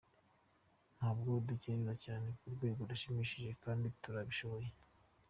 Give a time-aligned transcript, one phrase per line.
[0.97, 4.69] Ntabwo dutekereza cyane ku rwego rushimishije kandi turabishoboye.